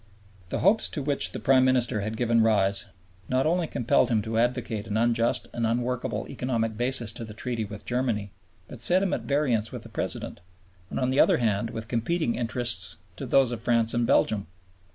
The 0.49 0.61
hopes 0.61 0.89
to 0.89 1.03
which 1.03 1.31
the 1.31 1.39
Prime 1.39 1.63
Minister 1.63 2.01
had 2.01 2.17
given 2.17 2.41
rise 2.41 2.87
not 3.29 3.45
only 3.45 3.67
compelled 3.67 4.09
him 4.09 4.23
to 4.23 4.39
advocate 4.39 4.87
an 4.87 4.97
unjust 4.97 5.47
and 5.53 5.63
unworkable 5.67 6.25
economic 6.27 6.75
basis 6.75 7.11
to 7.11 7.23
the 7.23 7.35
Treaty 7.35 7.65
with 7.65 7.85
Germany, 7.85 8.31
but 8.67 8.81
set 8.81 9.03
him 9.03 9.13
at 9.13 9.21
variance 9.25 9.71
with 9.71 9.83
the 9.83 9.89
President, 9.89 10.41
and 10.89 10.99
on 10.99 11.11
the 11.11 11.19
other 11.19 11.37
hand 11.37 11.69
with 11.69 11.87
competing 11.87 12.33
interests 12.33 12.97
to 13.17 13.27
those 13.27 13.51
of 13.51 13.61
France 13.61 13.93
and 13.93 14.07
Belgium. 14.07 14.47